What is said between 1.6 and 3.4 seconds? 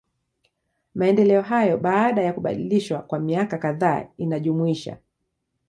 baada ya kubadilishwa kwa